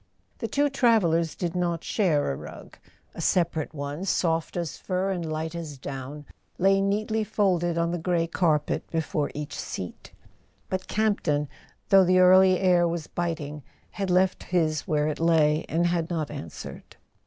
[0.39, 2.79] The two travellers did not share a rug:
[3.13, 6.25] a separate one, soft as fur and light as down,
[6.57, 10.11] lay neatly folded on the grey carpet before each seat;
[10.71, 11.47] but Campton,
[11.89, 13.61] though the early air was biting,
[13.91, 16.95] had left his where it lay, and had not answered.